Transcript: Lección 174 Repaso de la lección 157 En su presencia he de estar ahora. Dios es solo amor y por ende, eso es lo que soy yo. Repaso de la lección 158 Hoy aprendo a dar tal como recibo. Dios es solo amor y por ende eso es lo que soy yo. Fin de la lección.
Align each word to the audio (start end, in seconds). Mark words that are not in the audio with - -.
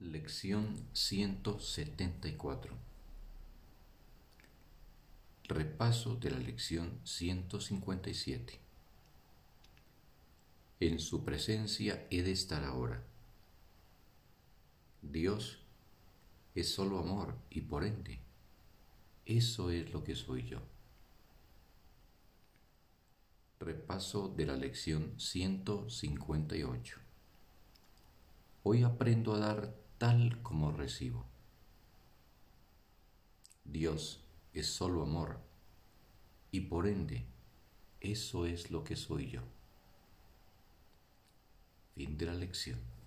Lección 0.00 0.76
174 0.92 2.72
Repaso 5.48 6.14
de 6.14 6.30
la 6.30 6.38
lección 6.38 7.00
157 7.02 8.60
En 10.78 11.00
su 11.00 11.24
presencia 11.24 12.06
he 12.10 12.22
de 12.22 12.30
estar 12.30 12.62
ahora. 12.62 13.02
Dios 15.02 15.64
es 16.54 16.72
solo 16.72 17.00
amor 17.00 17.34
y 17.50 17.62
por 17.62 17.82
ende, 17.82 18.20
eso 19.26 19.72
es 19.72 19.92
lo 19.92 20.04
que 20.04 20.14
soy 20.14 20.46
yo. 20.46 20.62
Repaso 23.58 24.28
de 24.28 24.46
la 24.46 24.56
lección 24.56 25.18
158 25.18 27.00
Hoy 28.62 28.84
aprendo 28.84 29.34
a 29.34 29.38
dar 29.40 29.87
tal 29.98 30.40
como 30.42 30.70
recibo. 30.70 31.26
Dios 33.64 34.20
es 34.54 34.66
solo 34.68 35.02
amor 35.02 35.40
y 36.50 36.60
por 36.60 36.86
ende 36.86 37.26
eso 38.00 38.46
es 38.46 38.70
lo 38.70 38.84
que 38.84 38.96
soy 38.96 39.30
yo. 39.30 39.42
Fin 41.94 42.16
de 42.16 42.26
la 42.26 42.34
lección. 42.34 42.97